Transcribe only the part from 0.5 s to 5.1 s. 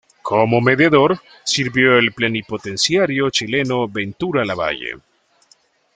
mediador sirvió el plenipotenciario chileno Ventura Lavalle.